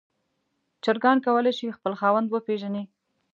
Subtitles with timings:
[0.83, 2.83] چرګان کولی شي خپل خاوند وپیژني.